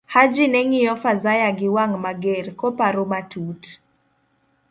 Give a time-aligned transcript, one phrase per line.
[0.13, 3.61] Haji neng'iyo Fazaya giwang' mager, koparo matut.